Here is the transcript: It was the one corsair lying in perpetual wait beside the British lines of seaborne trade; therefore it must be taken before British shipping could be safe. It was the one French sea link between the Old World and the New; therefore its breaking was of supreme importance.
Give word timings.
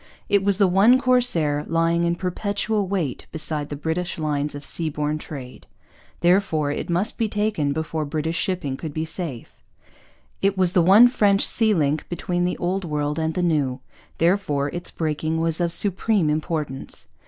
It 0.29 0.43
was 0.43 0.57
the 0.57 0.67
one 0.67 0.99
corsair 0.99 1.63
lying 1.67 2.05
in 2.05 2.15
perpetual 2.15 2.87
wait 2.87 3.27
beside 3.31 3.69
the 3.69 3.75
British 3.75 4.17
lines 4.17 4.55
of 4.55 4.65
seaborne 4.65 5.19
trade; 5.19 5.67
therefore 6.21 6.71
it 6.71 6.89
must 6.89 7.19
be 7.19 7.29
taken 7.29 7.71
before 7.71 8.03
British 8.03 8.35
shipping 8.35 8.77
could 8.77 8.95
be 8.95 9.05
safe. 9.05 9.63
It 10.41 10.57
was 10.57 10.71
the 10.71 10.81
one 10.81 11.07
French 11.07 11.45
sea 11.45 11.75
link 11.75 12.09
between 12.09 12.45
the 12.45 12.57
Old 12.57 12.83
World 12.83 13.19
and 13.19 13.35
the 13.35 13.43
New; 13.43 13.79
therefore 14.17 14.69
its 14.69 14.89
breaking 14.89 15.39
was 15.39 15.61
of 15.61 15.71
supreme 15.71 16.31
importance. 16.31 17.05